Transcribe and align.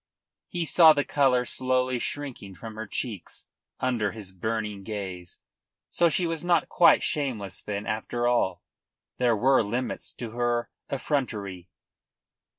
He 0.47 0.65
saw 0.65 0.93
the 0.93 1.03
colour 1.05 1.45
slowly 1.45 1.99
shrinking 1.99 2.55
from 2.55 2.73
her 2.73 2.87
cheeks 2.87 3.45
under 3.79 4.13
his 4.13 4.31
burning 4.33 4.81
gaze. 4.81 5.41
So 5.89 6.09
she 6.09 6.25
was 6.25 6.43
not 6.43 6.69
quite 6.69 7.03
shameless 7.03 7.61
then, 7.61 7.85
after 7.85 8.25
all. 8.25 8.63
There 9.19 9.35
were 9.37 9.61
limits 9.61 10.11
to 10.13 10.31
her 10.31 10.71
effrontery. 10.91 11.69